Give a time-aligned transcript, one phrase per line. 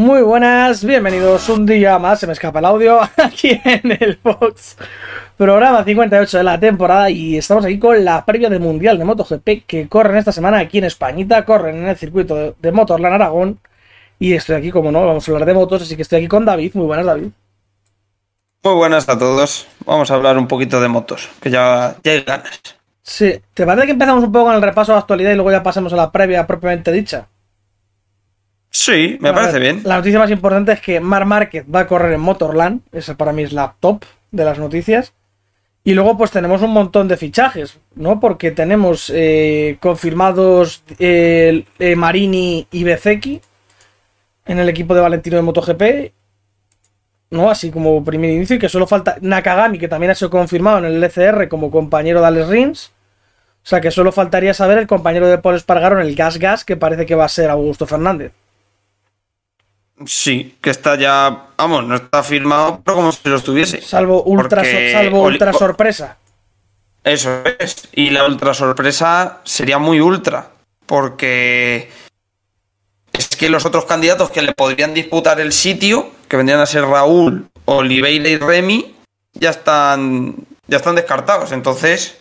[0.00, 4.78] Muy buenas, bienvenidos un día más, se me escapa el audio, aquí en el Fox.
[5.36, 9.66] Programa 58 de la temporada y estamos aquí con la previa del Mundial de MotoGP
[9.66, 13.60] que corren esta semana aquí en Españita, corren en el circuito de, de Motorland Aragón.
[14.18, 16.46] Y estoy aquí, como no, vamos a hablar de motos, así que estoy aquí con
[16.46, 16.70] David.
[16.72, 17.28] Muy buenas, David.
[18.64, 19.66] Muy buenas a todos.
[19.84, 22.58] Vamos a hablar un poquito de motos, que ya, ya hay ganas.
[23.02, 25.50] Sí, ¿te parece que empezamos un poco con el repaso de la actualidad y luego
[25.50, 27.28] ya pasemos a la previa propiamente dicha?
[28.70, 29.80] Sí, me parece ver, bien.
[29.84, 32.82] La noticia más importante es que Mar Márquez va a correr en Motorland.
[32.92, 35.12] Esa para mí es la top de las noticias.
[35.82, 38.20] Y luego pues tenemos un montón de fichajes, ¿no?
[38.20, 43.40] Porque tenemos eh, confirmados eh, eh, Marini y Bezeki
[44.46, 46.12] en el equipo de Valentino de MotoGP.
[47.30, 47.50] ¿No?
[47.50, 48.56] Así como primer inicio.
[48.56, 52.20] Y que solo falta Nakagami, que también ha sido confirmado en el LCR como compañero
[52.20, 52.92] de Alex Rins.
[53.62, 56.64] O sea que solo faltaría saber el compañero de Paul Espargaro en el Gas Gas,
[56.64, 58.32] que parece que va a ser Augusto Fernández.
[60.06, 63.82] Sí, que está ya, vamos, no está firmado, pero como si lo estuviese.
[63.82, 66.16] Salvo ultra, Porque salvo ultra sorpresa.
[67.04, 67.88] Eso es.
[67.92, 70.50] Y la ultra sorpresa sería muy ultra,
[70.86, 71.90] porque
[73.12, 76.84] es que los otros candidatos que le podrían disputar el sitio, que vendrían a ser
[76.84, 78.94] Raúl, Oliveira y Remy,
[79.34, 80.34] ya están,
[80.66, 81.52] ya están descartados.
[81.52, 82.18] Entonces,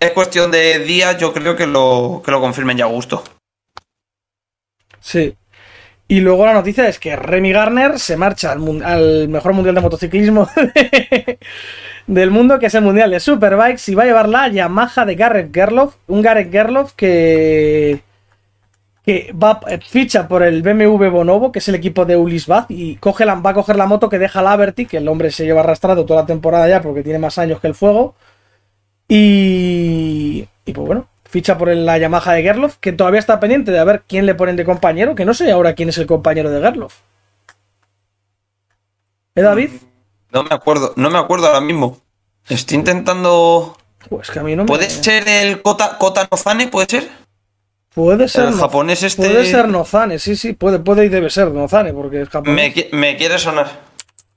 [0.00, 3.22] es cuestión de días, yo creo que lo, que lo confirmen ya a gusto.
[5.00, 5.36] Sí.
[6.10, 10.48] Y luego la noticia es que Remy Garner se marcha al, mejor mundial de motociclismo
[12.06, 15.14] del mundo, que es el mundial de Superbikes, y va a llevar la Yamaha de
[15.14, 15.96] Garrett Gerloff.
[16.06, 18.00] Un Garrett Gerloff que,
[19.04, 22.70] que va, eh, ficha por el BMW Bonobo, que es el equipo de Ulis Bath,
[22.70, 25.44] y coge la, va a coger la moto que deja Laverty, que el hombre se
[25.44, 28.14] lleva arrastrado toda la temporada ya porque tiene más años que el fuego.
[29.08, 33.78] Y, y pues bueno, ficha por la Yamaha de Gerloff, que todavía está pendiente de
[33.78, 36.50] a ver quién le ponen de compañero, que no sé ahora quién es el compañero
[36.50, 36.96] de Gerloff.
[39.34, 39.70] ¿Eh, David?
[40.32, 41.98] No me acuerdo, no me acuerdo ahora mismo.
[42.48, 43.76] Estoy intentando.
[44.08, 44.66] Pues que a mí no me...
[44.68, 46.68] ¿Puede ser el Kota, Kota Nozane?
[46.68, 47.08] ¿Puede ser?
[47.94, 49.28] Puede ser, El no- japonés este.
[49.28, 52.74] puede ser Nozane, sí, sí, puede, puede y debe ser Nozane, porque es japonés.
[52.92, 53.66] Me, me quiere sonar.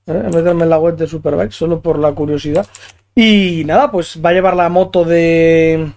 [0.06, 0.12] ¿eh?
[0.32, 2.66] meterme en la web de Superbike solo por la curiosidad.
[3.14, 5.92] Y nada, pues va a llevar la moto de.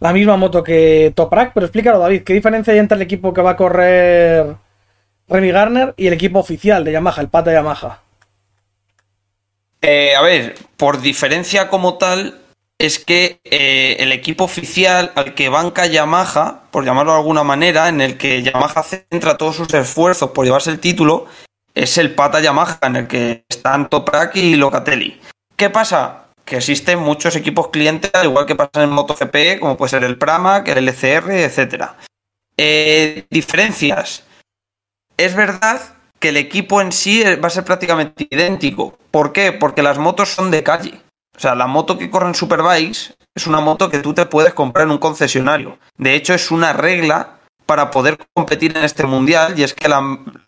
[0.00, 3.42] La misma moto que Toprak, pero explícalo, David, ¿qué diferencia hay entre el equipo que
[3.42, 4.56] va a correr
[5.28, 8.00] Remy Garner y el equipo oficial de Yamaha, el pata Yamaha?
[9.82, 12.40] Eh, a ver, por diferencia como tal,
[12.78, 17.88] es que eh, el equipo oficial al que banca Yamaha, por llamarlo de alguna manera,
[17.88, 21.26] en el que Yamaha centra todos sus esfuerzos por llevarse el título,
[21.74, 25.20] es el pata Yamaha, en el que están Toprak y Locatelli.
[25.56, 26.27] ¿Qué pasa?
[26.48, 30.16] Que existen muchos equipos clientes, al igual que pasa en MotoGP, como puede ser el
[30.16, 31.96] Pramac, el LCR, etcétera.
[32.56, 34.24] Eh, diferencias.
[35.18, 35.78] Es verdad
[36.18, 38.98] que el equipo en sí va a ser prácticamente idéntico.
[39.10, 39.52] ¿Por qué?
[39.52, 41.02] Porque las motos son de calle.
[41.36, 44.54] O sea, la moto que corre en Superbikes es una moto que tú te puedes
[44.54, 45.78] comprar en un concesionario.
[45.98, 50.00] De hecho, es una regla para poder competir en este mundial y es que la,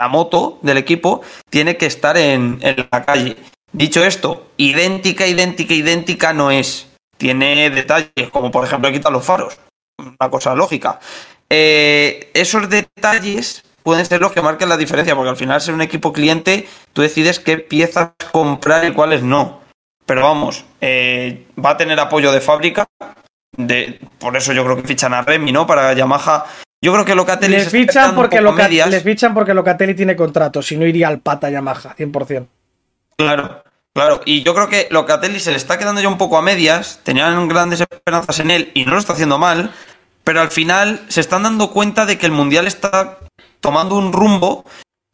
[0.08, 2.58] moto del equipo tiene que estar en
[2.90, 3.36] la calle.
[3.72, 6.88] Dicho esto, idéntica, idéntica, idéntica no es.
[7.16, 9.58] Tiene detalles, como por ejemplo quitar los faros.
[9.98, 10.98] Una cosa lógica.
[11.48, 15.82] Eh, esos detalles pueden ser los que marquen la diferencia, porque al final ser un
[15.82, 19.60] equipo cliente, tú decides qué piezas comprar y cuáles no.
[20.06, 22.86] Pero vamos, eh, va a tener apoyo de fábrica.
[23.56, 25.66] De, por eso yo creo que fichan a Remy, ¿no?
[25.66, 26.46] Para Yamaha.
[26.82, 28.88] Yo creo que Locatelli Le se está fichan, porque poco a Loca- medias.
[28.90, 32.46] les fichan porque Locatelli tiene contrato, si no iría al pata Yamaha, 100%.
[33.20, 34.20] Claro, claro.
[34.24, 37.00] Y yo creo que Locatelli se le está quedando ya un poco a medias.
[37.02, 39.72] Tenían grandes esperanzas en él y no lo está haciendo mal.
[40.24, 43.18] Pero al final se están dando cuenta de que el mundial está
[43.60, 44.64] tomando un rumbo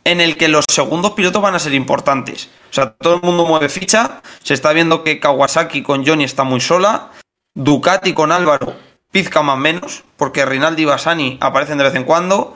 [0.05, 2.49] en el que los segundos pilotos van a ser importantes.
[2.71, 4.23] O sea, todo el mundo mueve ficha.
[4.43, 7.11] Se está viendo que Kawasaki con Johnny está muy sola.
[7.55, 8.77] Ducati con Álvaro
[9.11, 12.55] pizca más menos, porque Rinaldi y Bassani aparecen de vez en cuando.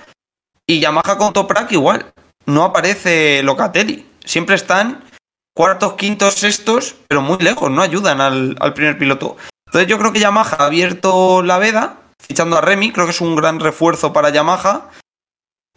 [0.67, 2.13] Y Yamaha con Toprak igual.
[2.47, 4.07] No aparece Locatelli.
[4.25, 5.03] Siempre están
[5.61, 9.37] cuartos, quintos, sextos, pero muy lejos, no ayudan al, al primer piloto.
[9.67, 13.21] Entonces yo creo que Yamaha ha abierto la veda, fichando a Remy, creo que es
[13.21, 14.89] un gran refuerzo para Yamaha.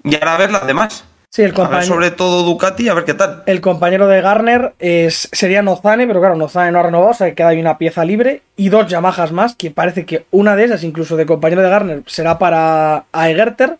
[0.05, 1.03] Y ahora a ver las demás.
[1.29, 3.43] Sí, el A ver sobre todo Ducati, a ver qué tal.
[3.45, 7.27] el compañero de Garner es, sería Nozane, pero claro, Nozane no ha renovado, o sea
[7.27, 8.41] que queda ahí una pieza libre.
[8.55, 12.03] Y dos Yamahas más, que parece que una de esas, incluso de compañero de Garner,
[12.07, 13.77] será para Aegerter.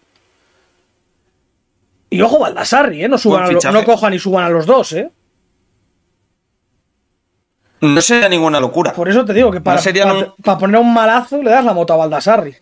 [2.10, 3.08] Y ojo, Baldassarri, ¿eh?
[3.08, 5.10] No, suban a lo- no cojan y suban a los dos, ¿eh?
[7.84, 8.94] No sería ninguna locura.
[8.94, 11.66] Por eso te digo que para, serían para, un- para poner un malazo le das
[11.66, 12.56] la moto a Baldassarri.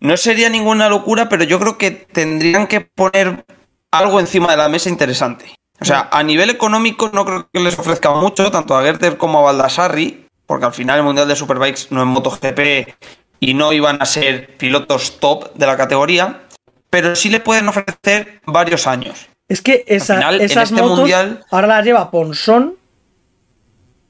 [0.00, 3.44] No sería ninguna locura, pero yo creo que tendrían que poner
[3.90, 5.46] algo encima de la mesa interesante.
[5.80, 9.38] O sea, a nivel económico no creo que les ofrezca mucho, tanto a Gerter como
[9.38, 12.94] a Baldassarri, porque al final el Mundial de Superbikes no es MotoGP
[13.40, 16.42] y no iban a ser pilotos top de la categoría,
[16.90, 19.26] pero sí le pueden ofrecer varios años.
[19.48, 22.74] Es que esa, Al final, en esas este motos mundial- ahora las lleva Ponson,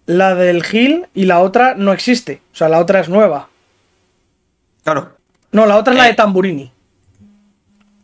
[0.08, 2.40] la del Gil y la otra no existe.
[2.52, 3.48] O sea, la otra es nueva.
[4.82, 5.12] Claro.
[5.52, 6.08] No, la otra es la Eh.
[6.10, 6.72] de Tamburini.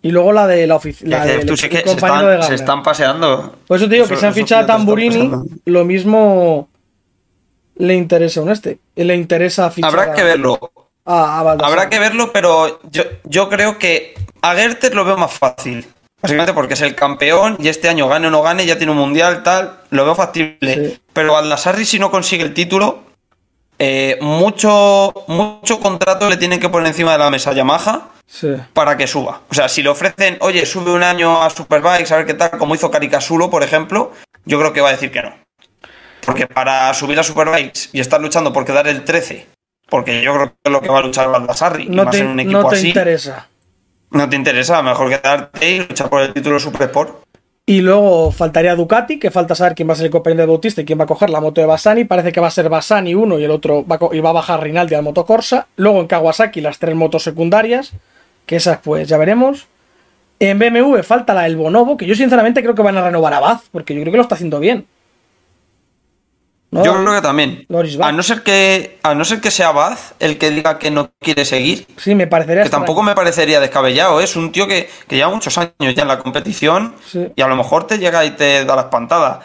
[0.02, 1.24] Y luego la de la oficina.
[1.56, 3.56] Sí que se están, se están paseando.
[3.66, 5.30] Por eso te digo que se han fichado a Tamburini,
[5.64, 6.68] lo mismo
[7.76, 8.78] le interesa a un este.
[8.96, 10.60] Le interesa fichar Habrá a- que verlo.
[11.06, 11.52] a, a.
[11.52, 14.12] Habrá que verlo, pero yo, yo creo que
[14.42, 15.86] a Gerter lo veo más fácil.
[16.24, 18.98] Básicamente porque es el campeón y este año gane o no gane, ya tiene un
[18.98, 20.74] mundial, tal, lo veo factible.
[20.74, 20.98] Sí.
[21.12, 23.00] Pero Baldassarri, si no consigue el título,
[23.78, 28.48] eh, mucho, mucho contrato le tienen que poner encima de la mesa a Yamaha Sí.
[28.72, 29.42] para que suba.
[29.50, 32.52] O sea, si le ofrecen, oye, sube un año a Superbikes, a ver qué tal,
[32.52, 34.12] como hizo Caricasulo, por ejemplo,
[34.46, 35.34] yo creo que va a decir que no.
[36.24, 39.46] Porque para subir a Superbikes y estar luchando por quedar el 13,
[39.90, 42.22] porque yo creo que es lo que va a luchar Baldassarri, y No más te,
[42.22, 43.46] en un equipo no te así, interesa.
[44.14, 47.24] No te interesa, mejor quedarte y luchar por el título Super Sport.
[47.66, 50.82] Y luego faltaría Ducati, que falta saber quién va a ser el compañero de Bautista
[50.82, 52.04] y quién va a coger la moto de Bassani.
[52.04, 54.34] Parece que va a ser Bassani uno y el otro va a, y va a
[54.34, 55.66] bajar Rinaldi al moto Corsa.
[55.76, 57.92] Luego en Kawasaki las tres motos secundarias,
[58.44, 59.66] que esas pues ya veremos.
[60.40, 63.40] En BMW falta la del Bonobo, que yo sinceramente creo que van a renovar a
[63.40, 64.86] Baz, porque yo creo que lo está haciendo bien.
[66.74, 66.84] ¿No?
[66.84, 67.64] Yo creo que también.
[67.68, 70.90] Loris A no ser que, a no ser que sea Baz el que diga que
[70.90, 72.64] no quiere seguir, Sí, me parecería.
[72.64, 74.24] que tampoco me parecería descabellado, ¿eh?
[74.24, 77.28] es un tío que, que lleva muchos años ya en la competición Sí.
[77.36, 79.40] y a lo mejor te llega y te da la espantada.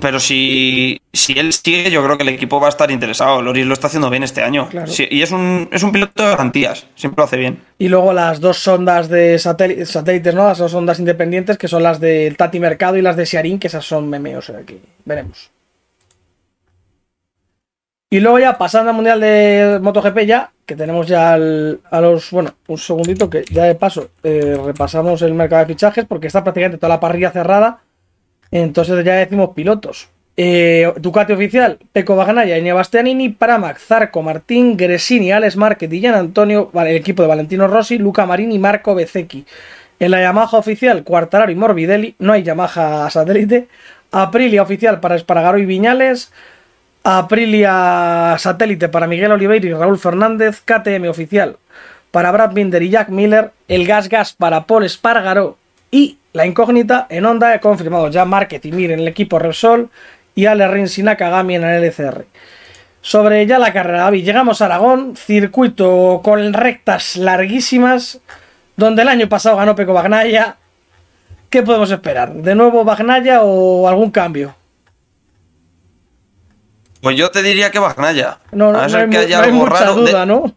[0.00, 3.42] Pero si, si él sigue, yo creo que el equipo va a estar interesado.
[3.42, 4.68] Loris lo está haciendo bien este año.
[4.68, 4.86] Claro.
[4.86, 7.60] Sí, y es un, es un piloto de garantías, siempre lo hace bien.
[7.80, 10.44] Y luego las dos sondas de satélites, satélites, ¿no?
[10.44, 13.66] Las dos sondas independientes, que son las del Tati Mercado y las de Siarín, que
[13.66, 15.50] esas son meme, o sea que veremos.
[18.12, 22.30] Y luego ya pasando al Mundial de MotoGP ya, que tenemos ya al- a los...
[22.30, 26.44] Bueno, un segundito que ya de paso eh, repasamos el mercado de fichajes porque está
[26.44, 27.78] prácticamente toda la parrilla cerrada.
[28.50, 30.10] Entonces ya decimos pilotos.
[30.36, 36.70] Eh, Ducati oficial, Peco Bagnaya, Iña Bastianini, Pramac, Zarco, Martín, Gresini, Alex Márquez, Gian Antonio,
[36.74, 39.46] el equipo de Valentino Rossi, Luca Marini, Marco Bezzecchi.
[39.98, 43.68] En la Yamaha oficial, Quartararo y Morbidelli, no hay Yamaha satélite.
[44.10, 46.30] Aprilia oficial para Espargaro y Viñales.
[47.04, 50.62] Aprilia satélite para Miguel Oliveira y Raúl Fernández.
[50.64, 51.56] KTM oficial
[52.12, 53.50] para Brad Binder y Jack Miller.
[53.66, 55.56] El Gas Gas para Paul Espargaro.
[55.90, 59.90] Y la incógnita en Honda, confirmado ya Márquez y Mir en el equipo Repsol.
[60.34, 62.24] Y Ale Rins y Nakagami en el LCR.
[63.00, 68.20] Sobre ya la carrera, David, llegamos a Aragón, circuito con rectas larguísimas,
[68.76, 70.56] donde el año pasado ganó Peco Bagnaya.
[71.50, 72.32] ¿Qué podemos esperar?
[72.32, 74.54] ¿De nuevo Bagnaya o algún cambio?
[77.02, 78.38] Pues yo te diría que Bagnaya.
[78.52, 79.94] No, no, a no hay, que haya no hay algo mucha raro.
[79.96, 80.54] De- ¿no?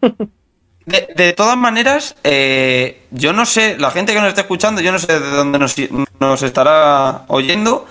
[0.86, 4.92] De, de todas maneras, eh, yo no sé, la gente que nos está escuchando, yo
[4.92, 5.74] no sé de dónde nos,
[6.20, 7.86] nos estará oyendo,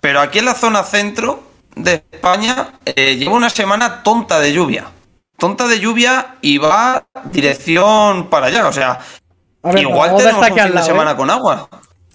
[0.00, 1.44] pero aquí en la zona centro
[1.76, 4.86] de España eh, lleva una semana tonta de lluvia.
[5.38, 8.66] Tonta de lluvia y va dirección para allá.
[8.66, 8.98] O sea,
[9.62, 11.16] ver, igual tenemos un fin de semana ¿eh?
[11.16, 11.68] con agua.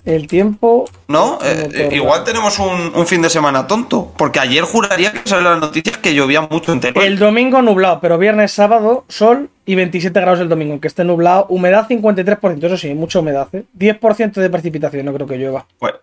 [0.05, 0.85] El tiempo.
[1.07, 1.39] ¿No?
[1.43, 4.11] Eh, eh, igual tenemos un, un fin de semana tonto.
[4.17, 7.05] Porque ayer juraría que salen las noticias que llovía mucho en Teruel.
[7.07, 11.47] El domingo nublado, pero viernes, sábado, sol y 27 grados el domingo, que esté nublado.
[11.49, 13.47] Humedad 53%, eso sí, mucha humedad.
[13.53, 13.63] ¿eh?
[13.77, 15.65] 10% de precipitación, no creo que llueva.
[15.79, 15.97] Bueno,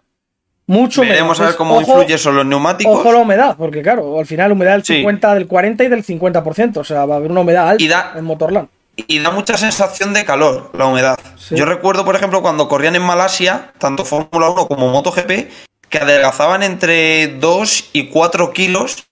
[0.67, 1.15] Mucho humedad.
[1.15, 2.99] veremos a ver cómo ojo- influye eso los neumáticos.
[2.99, 4.97] Ojo la humedad, porque claro, al final humedad del Sí.
[4.97, 6.79] 50, del 40 y del 50%.
[6.81, 8.69] O sea, va a haber una humedad alta da- en Motorland.
[8.97, 11.19] Y da mucha sensación de calor la humedad.
[11.39, 11.57] Sí.
[11.57, 15.51] Yo recuerdo, por ejemplo, cuando corrían en Malasia, tanto Fórmula 1 como MotoGP,
[15.89, 19.05] que adelgazaban entre 2 y 4 kilos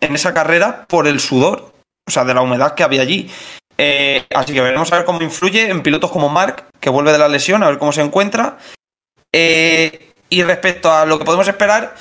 [0.00, 1.72] en esa carrera por el sudor,
[2.06, 3.30] o sea, de la humedad que había allí.
[3.76, 7.18] Eh, así que veremos a ver cómo influye en pilotos como Mark, que vuelve de
[7.18, 8.58] la lesión, a ver cómo se encuentra.
[9.32, 11.94] Eh, y respecto a lo que podemos esperar,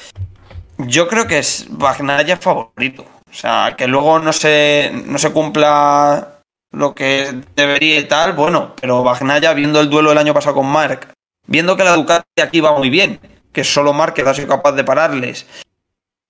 [0.78, 3.06] yo creo que es Bagnaia favorito.
[3.30, 6.37] O sea, que luego no se, no se cumpla
[6.72, 10.68] lo que debería y tal, bueno, pero Bagnaia, viendo el duelo del año pasado con
[10.68, 11.14] Mark,
[11.48, 13.20] viendo que la Ducati aquí va muy bien,
[13.52, 15.48] que solo Mark ha sido capaz de pararles,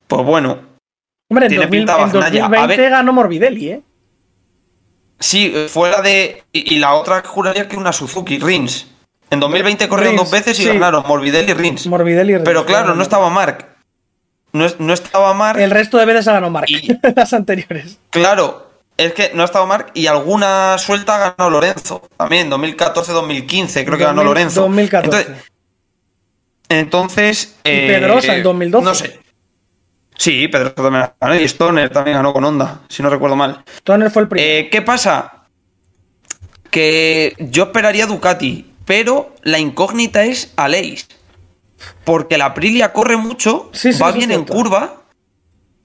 [0.08, 0.60] pues bueno,
[1.30, 2.46] Hombre, en, Tiene 2000 pinta en Bagnaia.
[2.46, 3.82] A 2020 ver- ganó Morbidelli, ¿eh?
[5.20, 6.44] sí, fuera de.
[6.54, 8.88] Y, y la otra juraría que una Suzuki, Rins.
[9.30, 10.70] En 2020 corrieron Rins, dos veces y sí.
[10.70, 11.86] ganaron Morbidelli y Rins.
[11.88, 12.38] Morbidelli.
[12.46, 13.66] Pero claro, no estaba Mark.
[14.54, 15.60] No, no estaba Mark.
[15.60, 16.68] El resto de veces ha ganado Mark.
[16.70, 18.00] Y- las anteriores.
[18.10, 18.67] Claro,
[18.98, 22.02] es que no estaba Mark y alguna suelta ganó Lorenzo.
[22.18, 24.62] También, 2014-2015 creo que ganó 2000- Lorenzo.
[24.62, 25.18] 2014.
[25.20, 25.44] Entonces,
[26.70, 27.56] Entonces.
[27.64, 28.86] Y eh, Pedrosa en 2012.
[28.86, 29.20] No sé.
[30.18, 31.36] Sí, Pedrosa también ganó.
[31.36, 33.64] Y Stoner también ganó con Honda, si no recuerdo mal.
[33.78, 34.50] Stoner fue el primero.
[34.50, 35.46] Eh, ¿Qué pasa?
[36.72, 41.08] Que yo esperaría Ducati, pero la incógnita es Aleix.
[42.04, 45.04] Porque la Aprilia corre mucho, Sí, sí, va bien en curva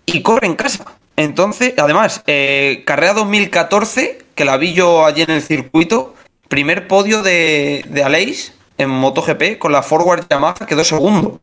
[0.06, 0.84] y corre en casa.
[1.16, 6.14] Entonces, además, eh, carrera 2014, que la vi yo allí en el circuito,
[6.48, 11.40] primer podio de, de Aleix en MotoGP con la Forward Yamaha, quedó segundo.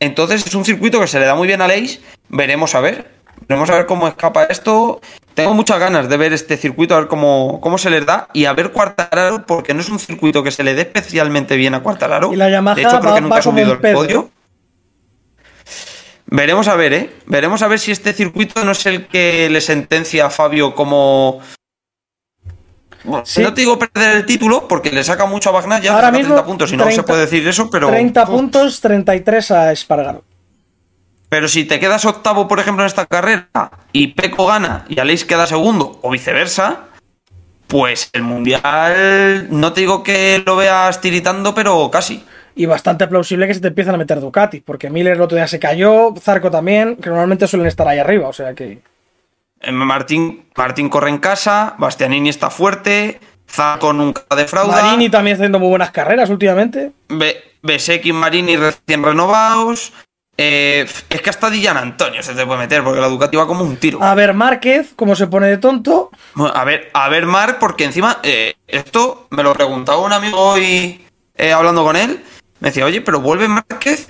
[0.00, 3.16] Entonces es un circuito que se le da muy bien a Aleix, veremos a ver.
[3.48, 5.00] Veremos a ver cómo escapa esto.
[5.34, 8.44] Tengo muchas ganas de ver este circuito, a ver cómo, cómo se les da y
[8.44, 11.80] a ver Cuartararo, porque no es un circuito que se le dé especialmente bien a
[11.82, 12.32] Cuartararo.
[12.32, 14.30] Y la Yamaha de hecho, creo va- que nunca ha subido el podio.
[16.30, 17.10] Veremos a ver, ¿eh?
[17.26, 21.40] Veremos a ver si este circuito no es el que le sentencia a Fabio como...
[23.04, 23.42] Bueno, Sí.
[23.42, 26.34] No te digo perder el título, porque le saca mucho a Bagnaia, ya Ahora mismo,
[26.34, 27.88] 30 puntos y no 30 se puede decir eso, pero...
[27.88, 30.24] 30 puntos, 33 a Espargaro.
[31.30, 33.48] Pero si te quedas octavo, por ejemplo, en esta carrera
[33.92, 36.88] y Peco gana y Aleix queda segundo o viceversa,
[37.66, 42.24] pues el mundial no te digo que lo veas tiritando, pero casi.
[42.58, 45.46] Y bastante plausible que se te empiezan a meter Ducati, porque Miller el otro día
[45.46, 48.80] se cayó, Zarco también, que normalmente suelen estar ahí arriba, o sea que.
[49.60, 55.60] Eh, Martín, Martín corre en casa, Bastianini está fuerte, Zarco nunca defrauda, Marini también haciendo
[55.60, 56.90] muy buenas carreras últimamente.
[57.08, 59.92] Be- Besecchi y Marini recién renovados.
[60.36, 63.62] Eh, es que hasta Dillan Antonio se te puede meter, porque la Ducati va como
[63.64, 64.02] un tiro.
[64.02, 66.10] A ver, Márquez, como se pone de tonto.
[66.54, 71.04] A ver, a ver, Marc, porque encima, eh, esto me lo preguntaba un amigo hoy
[71.36, 72.20] eh, hablando con él.
[72.60, 74.08] Me decía, oye, pero vuelve Márquez,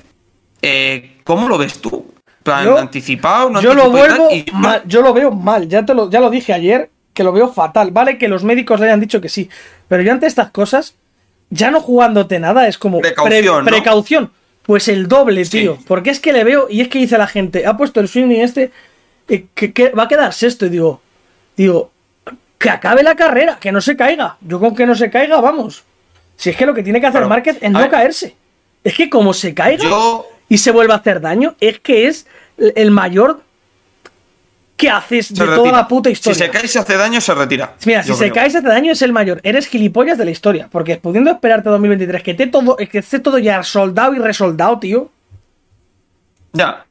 [0.62, 2.12] eh, ¿cómo lo ves tú?
[2.43, 5.31] Plan, Yo- anticipado, no yo lo anticipado y vuelvo y yo- mal, yo lo veo
[5.31, 7.90] mal, ya, te lo, ya lo dije ayer, que lo veo fatal.
[7.90, 9.50] Vale que los médicos le hayan dicho que sí,
[9.88, 10.95] pero yo ante estas cosas,
[11.50, 14.33] ya no jugándote nada, es como Precaución.
[14.62, 15.61] Pues el doble, Sí.
[15.61, 15.78] tío.
[15.87, 18.31] Porque es que le veo, y es que dice la gente, ha puesto el swing
[18.33, 18.71] este,
[19.28, 21.00] eh, que, que va a quedar sexto, y digo,
[21.57, 21.90] digo,
[22.59, 24.37] que acabe la carrera, que no se caiga.
[24.43, 25.85] Yo con que no se caiga, vamos.
[26.37, 27.25] Si es que lo que tiene que hacer.
[27.26, 27.90] Márquez es no ver.
[27.90, 28.37] caerse.
[28.88, 32.26] Es que como se caiga yo, y se vuelve a hacer daño, es que es
[32.57, 33.42] el mayor
[34.78, 36.47] que haces de toda la puta Si historia.
[36.47, 37.75] se cae y se hace daño, se retira.
[37.85, 39.40] Mira, si se cae y se hace daño es el mayor.
[39.42, 40.68] Eres gilipollas de la historia.
[40.73, 44.78] Porque pudiendo esperarte a 2023 que esté todo, que esté todo ya soldado y resoldado,
[44.78, 45.11] tío.
[46.54, 46.87] Ya.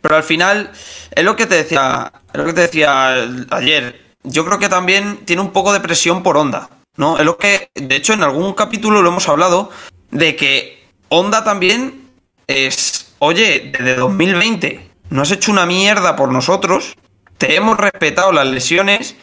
[0.00, 0.70] Pero al final,
[1.10, 4.00] es lo que te decía, es lo que te decía ayer.
[4.22, 7.18] Yo creo que también tiene un poco de presión por Honda, ¿no?
[7.18, 9.68] Es lo que, de hecho, en algún capítulo lo hemos hablado
[10.10, 10.81] de que
[11.14, 12.10] Honda también
[12.46, 16.96] es, oye, desde 2020 no has hecho una mierda por nosotros,
[17.36, 19.16] te hemos respetado las lesiones,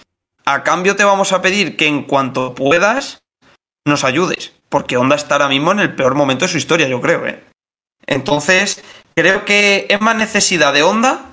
[0.46, 3.24] a cambio te vamos a pedir que en cuanto puedas
[3.88, 7.02] nos ayudes, porque Honda está ahora mismo en el peor momento de su historia, yo
[7.02, 7.44] creo, ¿eh?
[8.06, 8.84] Entonces,
[9.16, 11.32] creo que es más necesidad de Honda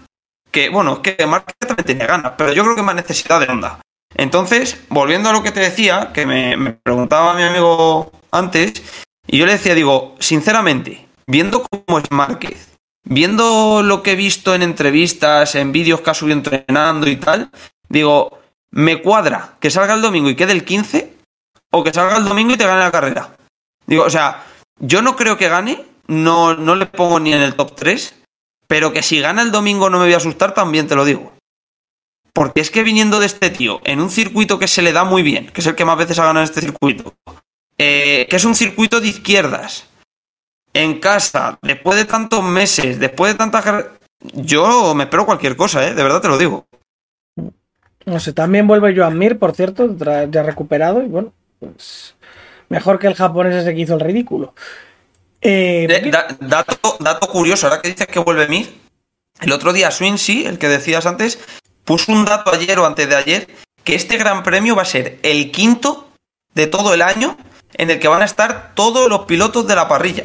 [0.51, 3.41] que, bueno, es que Márquez también tiene ganas, pero yo creo que es más necesidad
[3.41, 3.81] de Honda.
[4.15, 8.83] Entonces, volviendo a lo que te decía, que me, me preguntaba mi amigo antes,
[9.27, 14.55] y yo le decía, digo, sinceramente, viendo cómo es Márquez, viendo lo que he visto
[14.55, 17.51] en entrevistas, en vídeos que ha subido entrenando y tal,
[17.89, 18.39] digo,
[18.71, 21.15] me cuadra que salga el domingo y quede el 15
[21.73, 23.37] o que salga el domingo y te gane la carrera.
[23.87, 24.45] Digo, o sea,
[24.81, 28.15] yo no creo que gane, no, no le pongo ni en el top 3,
[28.67, 31.33] pero que si gana el domingo no me voy a asustar, también te lo digo.
[32.33, 35.23] Porque es que viniendo de este tío, en un circuito que se le da muy
[35.23, 37.15] bien, que es el que más veces ha ganado en este circuito,
[37.79, 39.87] eh, que es un circuito de izquierdas,
[40.73, 43.87] en casa, después de tantos meses, después de tantas...
[44.35, 45.95] Yo me espero cualquier cosa, ¿eh?
[45.95, 46.67] De verdad te lo digo.
[48.05, 49.95] No sé, también vuelve Joan Mir, por cierto,
[50.31, 51.03] ya recuperado.
[51.03, 52.15] Y bueno, pues.
[52.69, 54.55] Mejor que el japonés ese que hizo el ridículo.
[55.41, 58.73] Eh, Eh, da- dato, dato curioso, ahora que dices que vuelve Mir,
[59.41, 61.39] el otro día Swinsy, el que decías antes,
[61.85, 63.49] puso un dato ayer o antes de ayer,
[63.85, 66.09] que este gran premio va a ser el quinto
[66.55, 67.37] de todo el año
[67.79, 70.25] en el que van a estar todos los pilotos de la parrilla.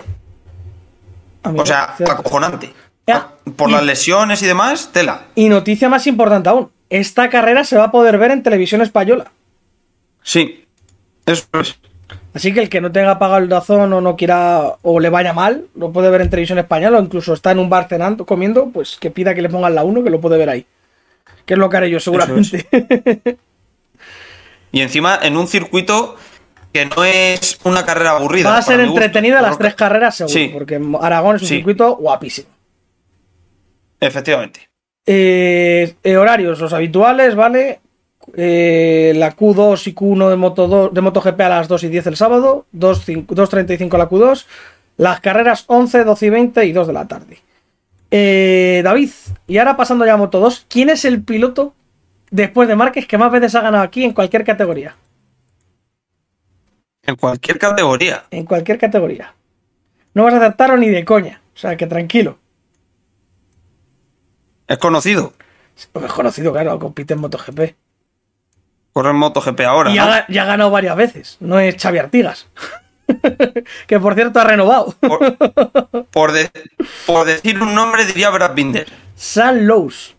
[1.44, 2.14] amigo, O sea, cierto.
[2.14, 2.74] acojonante.
[3.08, 5.26] Ya, Por y- las lesiones y demás, tela.
[5.36, 9.32] Y noticia más importante aún: esta carrera se va a poder ver en televisión española.
[10.24, 10.66] Sí,
[11.26, 11.78] eso es.
[12.34, 15.34] Así que el que no tenga pagado el dazón o no quiera o le vaya
[15.34, 18.70] mal, lo puede ver en televisión española o incluso está en un bar cenando, comiendo,
[18.70, 20.66] pues que pida que le pongan la 1 que lo puede ver ahí.
[21.46, 22.68] Que es lo que haré yo seguramente.
[24.74, 26.16] Y encima en un circuito
[26.74, 28.50] que no es una carrera aburrida.
[28.50, 28.94] Va a ser gusto.
[28.94, 30.50] entretenida las tres carreras seguro, Sí.
[30.54, 31.56] porque Aragón es un Sí.
[31.56, 32.48] circuito guapísimo.
[34.00, 34.70] Efectivamente.
[35.06, 37.80] Eh, eh, horarios, los habituales, ¿vale?
[38.36, 42.08] Eh, la Q2 y Q1 de, Moto 2 de MotoGP a las 2 y 10
[42.08, 44.46] el sábado, 2, 5 2.35 la Q2,
[44.98, 47.40] Las carreras 11, 12 y 20 y 2 de la tarde.
[48.84, 49.10] David,
[49.48, 51.74] y ahora pasando ya a Moto 2, ¿quién es el piloto
[52.30, 54.96] después de Márquez que más veces ha ganado aquí en cualquier categoría?
[57.04, 58.26] En cualquier categoría.
[58.32, 59.34] En cualquier categoría.
[60.14, 61.42] No vas a acertarlo ni de coña.
[61.56, 62.38] O sea, que tranquilo.
[64.68, 65.34] Es conocido.
[65.76, 67.60] Es conocido, claro, compite en MotoGP.
[68.94, 69.92] Corre en MotoGP ahora.
[69.92, 70.04] Y ¿no?
[70.04, 71.38] ha, ya ha ganado varias veces.
[71.40, 72.48] No es Xavi Artigas.
[73.88, 74.94] que por cierto ha renovado.
[75.00, 75.38] Por,
[76.12, 76.52] por de-
[77.06, 78.88] por decir un nombre diría Brad Binder.
[79.16, 80.16] Sam Lowe's.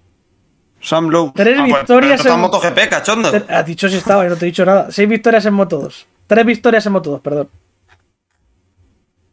[0.81, 1.33] Sam Lowe.
[1.35, 3.31] Tres pues, victorias en- MotoGP, cachondo.
[3.49, 4.91] Has dicho si estaba y no te he dicho nada.
[4.91, 6.07] Seis victorias en Moto 2.
[6.35, 7.49] Tres victorias en Moto 2, perdón.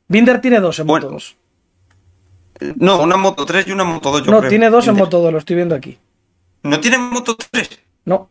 [0.07, 1.35] Binder tiene dos en Bueno, Moto 2.
[2.77, 4.49] No, una Moto 3 y una Moto 2, yo No, creo.
[4.49, 5.05] tiene dos en Binder.
[5.05, 5.97] Moto 2, lo estoy viendo aquí.
[6.63, 7.69] ¿No tiene Moto 3?
[8.05, 8.29] No.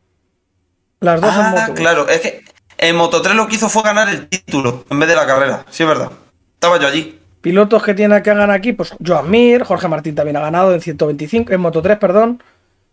[1.01, 1.77] Las dos en Ah, Moto 2.
[1.79, 2.09] claro.
[2.09, 2.45] Es que
[2.79, 5.65] en Moto 3 lo que hizo fue ganar el título en vez de la carrera.
[5.71, 6.11] Sí, es verdad.
[6.55, 7.19] Estaba yo allí.
[7.41, 10.81] Pilotos que tiene que ganar aquí, pues Joan Mir, Jorge Martín también ha ganado en
[10.81, 12.43] 125, en Moto 3, perdón.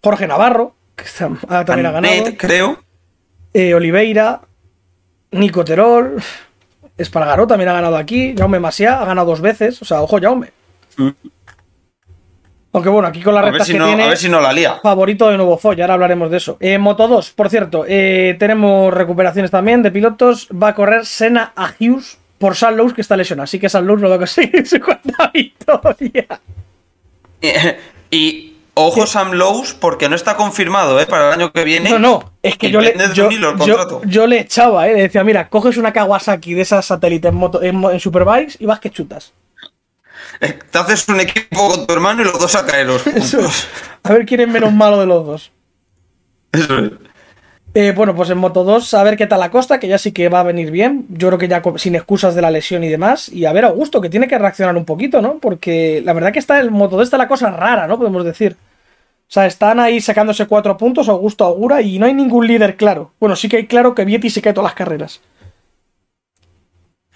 [0.03, 1.03] Jorge Navarro, que
[1.65, 2.13] también ha ganado.
[2.37, 2.79] Creo.
[3.53, 4.41] Eh, Oliveira,
[5.39, 6.21] Nico Terol,
[6.97, 8.33] Espargaró también ha ganado aquí.
[8.37, 9.81] Jaume Masia ha ganado dos veces.
[9.81, 10.51] O sea, ojo, Jaume.
[10.97, 11.09] Mm.
[12.73, 14.03] Aunque bueno, aquí con las A ver, rectas si que no, tiene.
[14.03, 14.79] a ver si no la lía.
[14.83, 16.57] Favorito de nuevo Foy, ahora hablaremos de eso.
[16.59, 20.49] Eh, Moto 2, por cierto, eh, tenemos recuperaciones también de pilotos.
[20.51, 23.45] Va a correr Sena a Hughes por San Lowe's que está lesionado.
[23.45, 26.27] Así que San Lowe's no va a conseguir su cuarta victoria.
[28.11, 31.05] Y ojo Sam Lowe's porque no está confirmado ¿eh?
[31.05, 31.89] para el año que viene.
[31.89, 33.29] No, no, es que yo le, yo,
[34.05, 34.93] yo- le echaba, ¿eh?
[34.93, 38.65] Le decía, mira, coges una Kawasaki de esas satélites en, moto, en, en Superbikes y
[38.65, 39.33] vas que chutas.
[40.41, 43.05] Eh, Te haces un equipo con tu hermano y los dos a caeros.
[43.07, 43.67] Eso es.
[44.03, 45.51] A ver quién es menos malo de los dos.
[46.51, 46.91] Eso es.
[47.77, 50.13] Eh, bueno, pues en Moto 2, a ver qué tal la costa, que ya sí
[50.13, 51.05] que va a venir bien.
[51.09, 53.27] Yo creo que ya sin excusas de la lesión y demás.
[53.27, 55.39] Y a ver, Augusto, que tiene que reaccionar un poquito, ¿no?
[55.39, 57.97] Porque la verdad que está el Moto 2 está la cosa rara, ¿no?
[57.97, 58.55] Podemos decir.
[58.57, 63.11] O sea, están ahí sacándose cuatro puntos, Augusto Augura, y no hay ningún líder claro.
[63.19, 65.19] Bueno, sí que hay claro que Vietti se cae todas las carreras.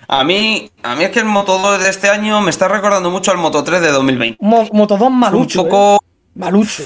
[0.07, 3.11] A mí, a mí es que el Moto 2 de este año me está recordando
[3.11, 4.37] mucho al Moto 3 de 2020.
[4.41, 5.61] Mo- Moto 2 malucho.
[5.61, 5.95] un poco.
[6.03, 6.07] ¿eh?
[6.35, 6.83] Malucho.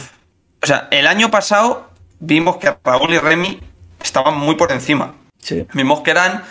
[0.62, 1.88] O sea, el año pasado
[2.26, 3.60] vimos que Raúl y Remy
[4.02, 5.16] estaban muy por encima.
[5.40, 5.66] Sí.
[5.74, 6.44] Vimos que eran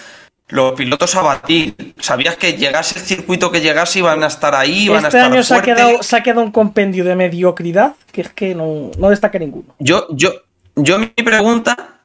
[0.49, 1.95] los pilotos a batir.
[1.99, 5.33] Sabías que llegase el circuito que llegase iban a estar ahí, iban a Este estar
[5.33, 8.91] año se ha, quedado, se ha quedado un compendio de mediocridad que es que no,
[8.99, 9.75] no destaca ninguno.
[9.79, 10.33] Yo, yo,
[10.77, 12.05] yo mi pregunta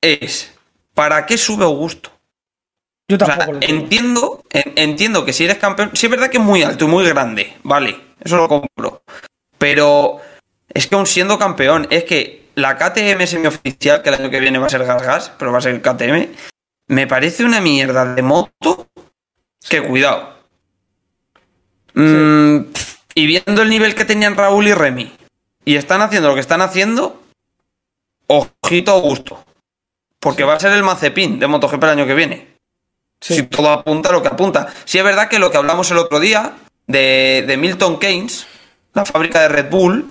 [0.00, 0.52] es,
[0.94, 2.10] ¿para qué sube Augusto?
[3.08, 3.84] Yo O sea, tampoco lo entiendo.
[3.84, 6.88] entiendo, en- entiendo que si eres campeón, sí es verdad que es muy alto y
[6.88, 9.02] muy grande, vale, eso lo compro.
[9.58, 10.18] Pero
[10.74, 14.58] es que aún siendo campeón, es que la KTM semioficial, que el año que viene
[14.58, 16.34] va a ser Gas, pero va a ser KTM,
[16.88, 18.88] me parece una mierda de moto
[19.68, 20.36] que cuidado.
[21.92, 22.60] Mm,
[23.14, 25.12] y viendo el nivel que tenían Raúl y Remy,
[25.66, 27.22] y están haciendo lo que están haciendo,
[28.26, 29.44] ojito a Augusto.
[30.18, 32.56] Porque va a ser el Mazepin de MotoGP el año que viene.
[33.20, 33.34] Sí.
[33.34, 34.72] Si todo apunta a lo que apunta.
[34.84, 36.54] Sí es verdad que lo que hablamos el otro día
[36.86, 38.46] de, de Milton Keynes,
[38.94, 40.10] la fábrica de Red Bull,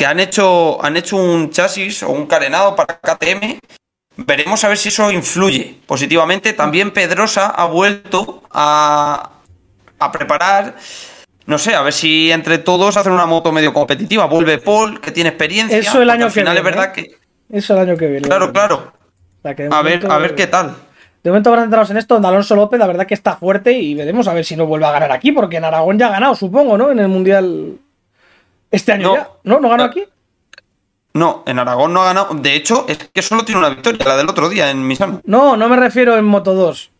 [0.00, 3.58] que han hecho, han hecho un chasis o un carenado para KTM.
[4.16, 6.54] Veremos a ver si eso influye positivamente.
[6.54, 9.32] También Pedrosa ha vuelto a,
[9.98, 10.74] a preparar.
[11.44, 14.24] No sé, a ver si entre todos hacen una moto medio competitiva.
[14.24, 15.76] Vuelve Paul, que tiene experiencia.
[15.76, 17.18] Eso el año al que final viene, es verdad ¿eh?
[17.50, 17.58] que.
[17.58, 18.26] Eso el año que viene.
[18.26, 18.94] Claro, claro.
[19.38, 20.76] O sea, que de A ver, a ver qué tal.
[21.22, 23.94] De momento ahora centrados en esto, donde Alonso López, la verdad que está fuerte y
[23.94, 26.34] veremos a ver si no vuelve a ganar aquí, porque en Aragón ya ha ganado,
[26.34, 26.90] supongo, ¿no?
[26.90, 27.76] En el Mundial
[28.70, 29.14] este año No.
[29.16, 29.28] ya.
[29.44, 29.60] ¿No?
[29.60, 29.86] ¿No ganó Ah.
[29.86, 30.04] aquí?
[31.12, 32.34] No, en Aragón no ha ganado.
[32.34, 35.20] De hecho, es que solo tiene una victoria, la del otro día en Misano.
[35.24, 36.92] No, no me refiero en Moto 2.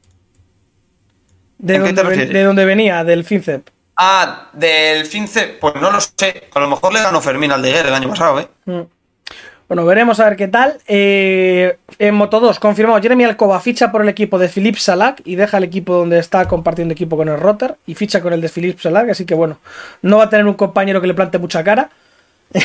[1.59, 2.33] De, ¿En qué donde, te ven- refieres?
[2.35, 3.68] de donde venía, del FinCEP.
[3.96, 6.48] Ah, del Fince, pues no lo sé.
[6.54, 8.48] A lo mejor le ganó Fermín al de Guerre el año pasado, ¿eh?
[8.64, 8.80] Mm.
[9.70, 10.78] Bueno, veremos a ver qué tal.
[10.88, 15.37] Eh, en Moto 2, confirmado, Jeremy Alcoba ficha por el equipo de Philippe Salac y
[15.37, 18.48] deja el equipo donde está compartiendo equipo con el Rotter y ficha con el de
[18.48, 19.59] Philippe Salac, así que bueno,
[20.02, 21.88] no va a tener un compañero que le plante mucha cara.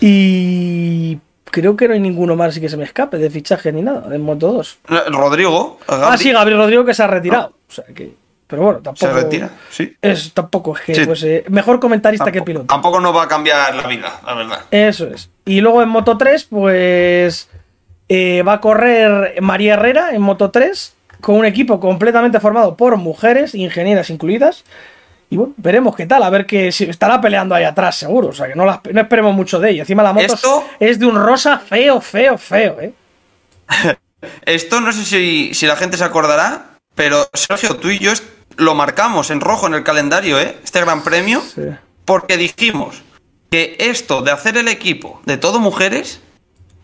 [0.00, 3.82] y creo que no hay ninguno más así que se me escape de fichaje ni
[3.82, 4.78] nada en Moto 2.
[5.08, 7.52] Rodrigo, Ah, sí, Gabriel Rodrigo que se ha retirado.
[7.68, 8.14] O sea que,
[8.50, 9.06] pero bueno, tampoco.
[9.06, 9.50] se retira.
[9.70, 9.96] Sí.
[10.02, 11.04] Es, tampoco es que Sí.
[11.04, 12.66] fuese mejor comentarista que piloto.
[12.66, 14.60] tampoco nos va a cambiar la vida, la verdad.
[14.70, 15.30] Eso es.
[15.46, 17.48] Y luego en Moto 3, pues
[18.08, 22.96] eh, va a correr María Herrera en Moto 3 con un equipo completamente formado por
[22.96, 24.64] mujeres, ingenieras incluidas.
[25.32, 28.28] Y bueno, veremos qué tal, a ver que si estará peleando ahí atrás, seguro.
[28.28, 29.82] O sea, que no, esperemos mucho de ella.
[29.82, 32.92] Encima la moto Esto- es de un rosa feo, feo, feo, ¿eh?
[34.44, 38.12] Esto no sé si, si la gente se acordará, pero Sergio, tú y yo
[38.56, 40.58] lo marcamos en rojo en el calendario, ¿eh?
[40.64, 41.62] Este gran premio, Sí.
[42.04, 43.02] porque dijimos
[43.50, 46.20] que esto de hacer el equipo de todo mujeres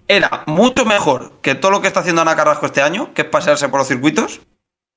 [0.09, 3.29] era mucho mejor que todo lo que está haciendo Ana Carrasco este año, que es
[3.29, 4.41] pasearse por los circuitos.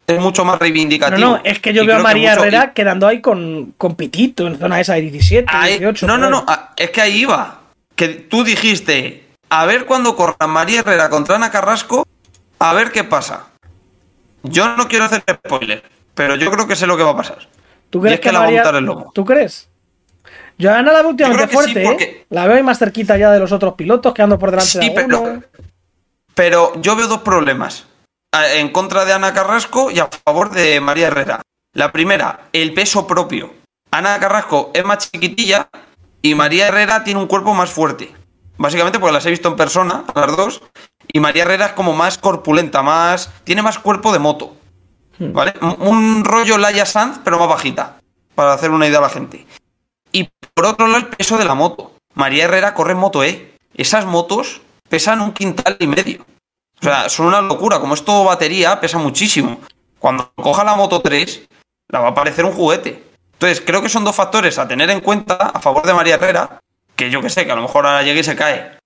[0.08, 1.20] Es mucho más No, reivindicativo.
[1.30, 3.96] no, es que yo Y veo a que María mucho- Herrera quedando ahí con, con
[3.96, 6.08] Pitito en zona esa de 17, Ahí- 18.
[6.08, 7.60] no, no, no, ah, es que ahí iba.
[7.96, 12.08] Que tú dijiste, a ver cuando corra María Herrera contra Ana Carrasco,
[12.58, 13.48] a ver qué pasa.
[14.42, 15.84] Yo no quiero hacer spoiler,
[16.20, 17.38] pero yo creo que sé lo que va a pasar.
[17.90, 19.10] ¿Tú y crees es que la va a montar el lomo.
[19.16, 19.70] ¿Tú crees?
[20.58, 22.26] Yo Ana la veo últimamente que sí, fuerte, ¿eh?
[22.30, 24.92] La veo ahí más cerquita ya de los otros pilotos, quedando por delante Sí, de
[24.92, 25.44] pero, alguno.
[26.34, 27.86] pero yo veo dos problemas.
[28.54, 31.42] En contra de Ana Carrasco y a favor de María Herrera.
[31.74, 33.54] La primera, el peso propio.
[33.92, 35.70] Ana Carrasco es más chiquitilla
[36.22, 38.12] y María Herrera tiene un cuerpo más fuerte.
[38.58, 40.62] Básicamente porque las he visto en persona, las dos.
[41.14, 43.32] Y María Herrera es como más corpulenta, más.
[43.46, 44.58] tiene más cuerpo de moto.
[45.20, 45.54] ¿Vale?
[45.62, 47.98] Un- rollo Laia Sanz, pero más bajita.
[48.36, 49.46] Para hacer una idea a la gente.
[50.12, 51.94] Y por otro lado, el peso de la moto.
[52.16, 53.54] María Herrera corre en moto E.
[53.76, 56.26] Esas motos pesan un quintal y medio.
[56.82, 57.80] O sea, son una locura.
[57.80, 59.60] Como es todo batería, pesa muchísimo.
[60.00, 61.48] Cuando coja la moto 3,
[61.90, 63.04] la va a parecer un juguete.
[63.34, 66.60] Entonces, creo que son dos factores a tener en cuenta a favor de María Herrera.
[66.96, 68.78] Que yo que sé, que a lo mejor ahora llega y se cae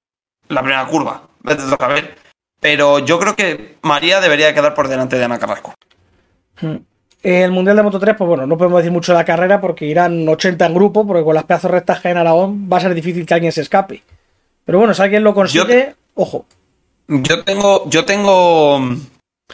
[0.49, 1.23] la primera curva.
[1.41, 2.17] Vete a saber.
[2.59, 5.73] Pero yo creo que María debería de quedar por delante de Ana Carrasco.
[7.23, 9.85] El Mundial de Moto 3, pues bueno, no podemos decir mucho de la carrera porque
[9.85, 12.81] irán 80 en grupo, porque con las pedazos rectas que hay en Aragón va a
[12.81, 14.03] ser difícil que alguien se escape.
[14.65, 16.45] Pero bueno, si alguien lo consigue, ojo.
[17.07, 18.79] Yo tengo, yo tengo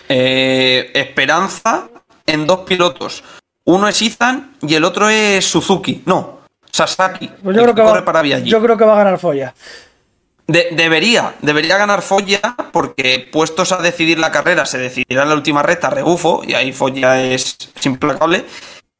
[0.08, 1.90] eh, esperanza
[2.26, 3.24] en dos pilotos.
[3.66, 6.02] Uno es Ethan y el otro es Suzuki.
[6.06, 6.40] No,
[6.72, 7.28] Sasaki.
[7.44, 9.54] Pues yo creo que, va, yo creo que va a ganar Folla.
[10.50, 15.36] De- debería, debería ganar Folla porque puestos a decidir la carrera se decidirá en la
[15.36, 18.46] última recta rebufo y ahí Folla es, es implacable.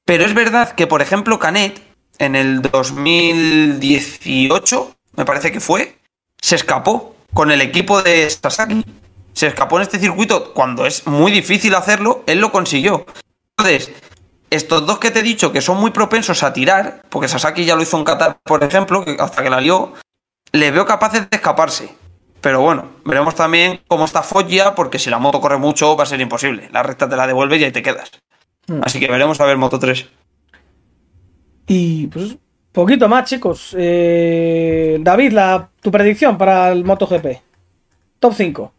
[0.06, 1.82] Pero es verdad que, por ejemplo, Canet
[2.20, 5.98] en el 2018, me parece que fue,
[6.40, 8.86] se escapó con el equipo de Sasaki.
[9.34, 13.06] Se escapó en este circuito cuando es muy difícil hacerlo, él lo consiguió.
[13.58, 13.92] Entonces,
[14.52, 17.76] estos dos que te he dicho que son muy propensos a tirar, porque Sasaki ya
[17.76, 19.94] lo hizo en Qatar, por ejemplo, hasta que la lió,
[20.52, 21.96] le veo capaces de escaparse.
[22.42, 26.08] Pero bueno, veremos también cómo está Foggia, porque si la moto corre mucho va a
[26.08, 26.70] ser imposible.
[26.72, 28.12] La recta te la devuelves y ahí te quedas.
[28.68, 28.82] Hmm.
[28.84, 30.08] Así que veremos a ver Moto 3.
[31.68, 32.38] Y pues
[32.72, 33.76] poquito más, chicos.
[33.78, 37.42] Eh, David, la, tu predicción para el MotoGP.
[38.20, 38.74] Top 5.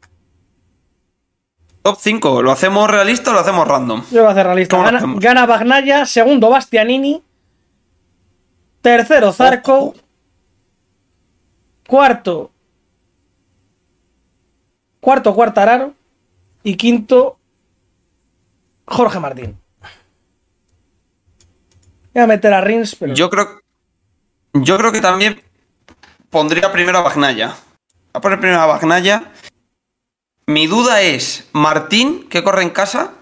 [1.83, 4.02] Top 5, ¿lo hacemos realista o lo hacemos random?
[4.11, 4.76] Yo voy a hacer la lista.
[4.76, 7.22] ¿Cómo lo Gana, gana Bagnaya, segundo Bastianini,
[8.83, 9.94] tercero Zarco.
[11.90, 12.53] Cuarto
[15.00, 15.92] cuarto Cuartararo
[16.62, 17.37] y quinto
[18.87, 19.59] Jorge Martín.
[22.14, 23.61] Voy a meter a Rins, pero Yo creo,
[24.53, 25.42] yo creo que también
[26.29, 27.57] pondría primero a Bagnaya.
[28.12, 29.33] A poner primero a Bagnaya.
[30.46, 33.14] Mi duda es Martín, que corre en casa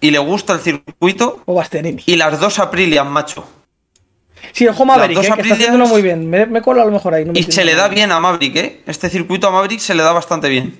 [0.00, 2.02] y le gusta el circuito, o Bastianini.
[2.06, 3.48] y las dos Aprilias, macho.
[4.52, 6.28] Sí, el Home Maverick, eh, que está haciéndolo muy bien.
[6.28, 7.24] Me, me cuelo a lo mejor ahí.
[7.24, 8.82] no me Y se le da bien a Maverick, ¿eh?
[8.86, 10.78] Este circuito a Maverick se le da bastante bien.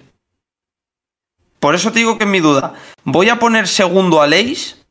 [1.60, 2.74] Por eso te digo que es mi duda.
[3.04, 4.84] Voy a poner segundo a Leis.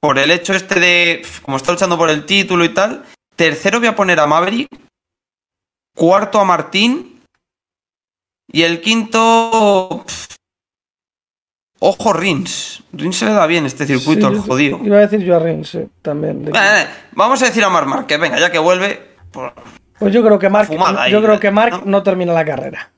[0.00, 1.22] Por el hecho este de.
[1.42, 3.04] Como está luchando por el título y tal.
[3.36, 4.68] Tercero voy a poner a Maverick.
[5.94, 7.22] Cuarto a Martín.
[8.52, 10.04] Y el quinto.
[11.82, 12.82] Ojo, Rins.
[12.92, 14.80] Rins se le da bien este circuito, Sí, el yo- jodido.
[14.84, 16.44] Iba a decir yo a Rins, también.
[16.44, 19.00] de- Eh, eh, Vamos a decir a Mar Márquez, venga, ya que vuelve.
[19.32, 19.50] pues,
[19.98, 20.48] Pues yo creo que
[20.98, 21.82] ahí, yo creo que Mark ¿no?
[21.86, 22.90] no termina la carrera.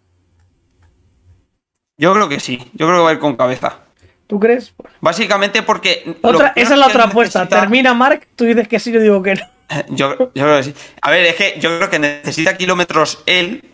[1.99, 2.59] Yo creo que sí.
[2.75, 3.79] Yo creo que va a ir con cabeza.
[4.27, 4.75] ¿Tú crees?
[5.01, 6.16] Básicamente porque.
[6.23, 7.40] Otra, esa es la otra apuesta.
[7.40, 9.42] necesita- Termina Mark, tú dices que sí, yo digo que no.
[9.90, 10.75] Yo, yo creo que sí.
[11.01, 13.71] A ver, es que yo creo que necesita kilómetros él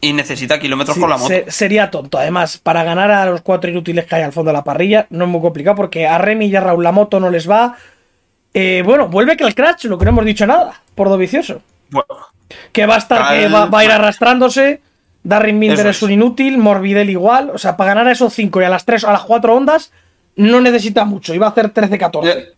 [0.00, 1.28] y necesita kilómetros Sí, con la moto.
[1.28, 2.18] se- sería tonto.
[2.18, 5.24] Además, para ganar a los cuatro inútiles que hay al fondo de la parrilla, no
[5.24, 7.76] es muy complicado porque a Remy y a Raúl la moto no les va.
[8.54, 11.62] Eh, bueno, vuelve que el crash, lo que no hemos dicho nada, por do vicioso.
[11.90, 12.06] Bueno,
[12.72, 14.80] Que va a estar, que va, va a ir arrastrándose.
[15.22, 16.02] Darren Minder Eso es es.
[16.02, 17.50] un inútil, Morbidelli igual.
[17.50, 19.92] O sea, para ganar a esos cinco y a las tres, a las cuatro ondas,
[20.36, 21.34] no necesita mucho.
[21.34, 22.28] Iba a hacer 13-14.
[22.28, 22.52] eh,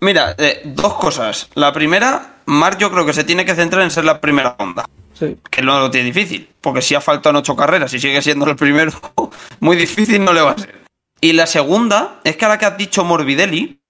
[0.00, 1.48] mira, eh, dos cosas.
[1.54, 4.86] La primera, Mark yo creo que se tiene que centrar en ser la primera onda.
[5.50, 6.48] Que no lo tiene difícil.
[6.60, 8.92] Porque si ha faltado en ocho carreras y sigue siendo el primero,
[9.60, 10.84] muy difícil no le va a ser.
[11.20, 13.80] Y la segunda, es que ahora que has dicho Morbidelli,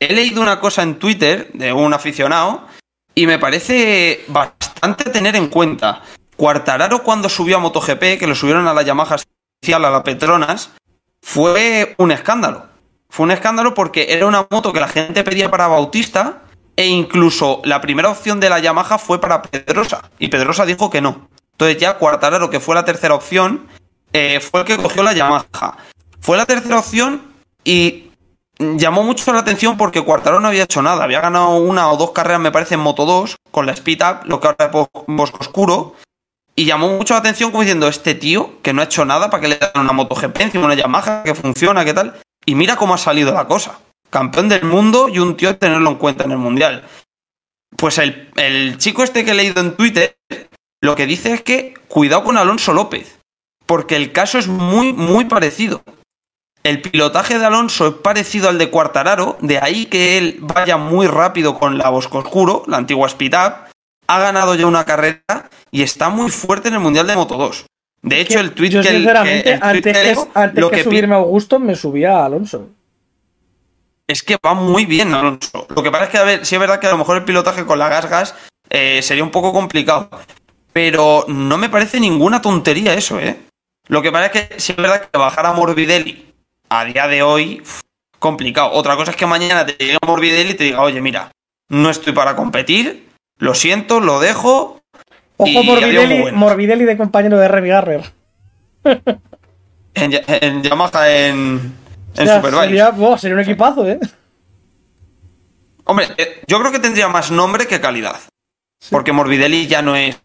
[0.00, 2.66] he leído una cosa en Twitter de un aficionado
[3.14, 6.02] y me parece bastante tener en cuenta.
[6.36, 10.72] Cuartararo cuando subió a MotoGP, que lo subieron a la Yamaha a la Petronas,
[11.22, 12.66] fue un escándalo.
[13.08, 16.42] Fue un escándalo porque era una moto que la gente pedía para Bautista
[16.76, 21.00] e incluso la primera opción de la Yamaha fue para Pedrosa y Pedrosa dijo que
[21.00, 21.28] no.
[21.52, 23.66] Entonces ya Cuartararo, que fue la tercera opción,
[24.12, 25.78] eh, fue el que cogió la Yamaha.
[26.20, 27.22] Fue la tercera opción
[27.64, 28.10] y
[28.58, 31.04] llamó mucho la atención porque Cuartararo no había hecho nada.
[31.04, 34.26] Había ganado una o dos carreras, me parece, en Moto 2 con la Speed Up,
[34.26, 35.94] lo que ahora es Bosco Oscuro.
[36.54, 39.40] Y llamó mucho la atención como diciendo, este tío que no ha hecho nada para
[39.42, 42.14] que le dan una MotoGP encima una Yamaha que funciona, qué tal.
[42.44, 43.78] Y mira cómo ha salido la cosa.
[44.10, 46.84] Campeón del mundo y un tío a tenerlo en cuenta en el Mundial.
[47.76, 50.16] Pues el, el chico este que he leído en Twitter
[50.80, 53.18] lo que dice es que cuidado con Alonso López,
[53.66, 55.82] porque el caso es muy, muy parecido.
[56.62, 61.06] El pilotaje de Alonso es parecido al de Cuartararo, de ahí que él vaya muy
[61.06, 63.54] rápido con la Bosco Oscuro, la antigua Speed Up,
[64.08, 65.22] ha ganado ya una carrera
[65.70, 67.66] y está muy fuerte en el Mundial de Moto 2.
[68.02, 70.28] De hecho, el tweet Yo, que, el- sinceramente, que el tweet antes, que que, leo,
[70.34, 72.68] antes lo que que pi- subirme a Augusto, me subía a Alonso.
[74.06, 75.66] Es que va muy bien Alonso.
[75.74, 77.24] Lo que pasa es que, a ver, sí es verdad que a lo mejor el
[77.24, 78.34] pilotaje con la gas gas
[78.70, 80.08] eh, sería un poco complicado.
[80.72, 83.38] Pero no me parece ninguna tontería eso, ¿eh?
[83.88, 86.34] Lo que pasa es que sí es verdad que bajar a Morbidelli
[86.68, 87.62] a día de hoy,
[88.18, 88.72] complicado.
[88.72, 91.30] Otra cosa es que mañana te llegue Morbidelli y te diga, oye, mira,
[91.68, 94.80] no estoy para competir, lo siento, lo dejo.
[95.36, 96.32] Ojo, Morbidelli.
[96.32, 98.12] Morbidelli de compañero de Remy Garrer.
[99.94, 101.74] En, en Yamaha en,
[102.18, 103.18] en Superbike.
[103.18, 103.98] sería, un equipazo, ¿eh?
[105.84, 108.16] Hombre, eh, yo creo que tendría más nombre que calidad.
[108.90, 110.16] Porque Morbidelli ya no es.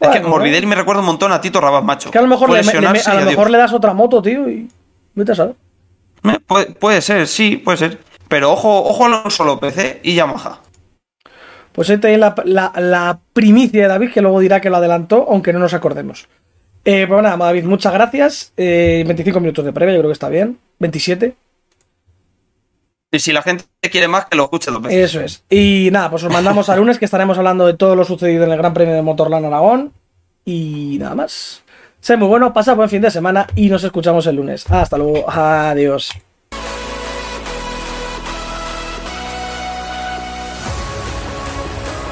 [0.00, 2.10] es que Morbidelli me recuerda un montón a Tito Rabat, macho.
[2.10, 3.24] Que a lo mejor, le, a lo adiós.
[3.24, 4.68] mejor le das otra moto, tío, y
[5.14, 5.54] vete a saber.
[6.78, 7.98] Puede, ser, sí, puede ser.
[8.28, 10.00] Pero ojo, ojo a Alonso López ¿eh?
[10.02, 10.60] y Yamaha.
[11.72, 15.52] Pues tenéis la, la- la primicia de David, que luego dirá que lo adelantó, aunque
[15.52, 16.28] no nos acordemos.
[16.84, 18.52] Eh, pues nada, David, muchas gracias.
[18.56, 20.58] Eh, 25 minutos de previa, yo creo que está bien.
[20.78, 21.34] 27.
[23.12, 25.10] Y si la gente quiere más, que lo escuche dos veces.
[25.10, 25.44] Eso es.
[25.50, 28.52] Y nada, pues os mandamos a lunes que estaremos hablando de todo lo sucedido en
[28.52, 29.92] el Gran Premio de Motorland Aragón.
[30.44, 31.62] Y nada más.
[32.00, 34.70] Sé muy bueno, pasa buen fin de semana y nos escuchamos el lunes.
[34.70, 35.28] Hasta luego.
[35.28, 36.10] Adiós.